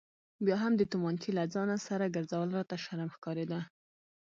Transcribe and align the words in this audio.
بیا 0.45 0.55
هم 0.63 0.73
د 0.77 0.81
تومانچې 0.91 1.29
له 1.37 1.43
ځانه 1.53 1.75
سره 1.87 2.13
ګرځول 2.15 2.49
راته 2.57 2.75
شرم 2.83 3.09
ښکارېده. 3.15 3.59